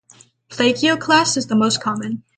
[0.49, 2.23] Plagioclase is the most common.